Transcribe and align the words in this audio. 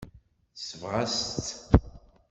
Tesbeɣ-as-tt. 0.55 1.49